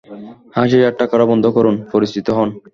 হাসি 0.55 0.77
ঠাট্টা 0.83 1.05
করা 1.11 1.25
বন্ধ 1.25 1.45
করুন, 1.55 1.75
পরিচিত 1.91 2.27
হন। 2.37 2.49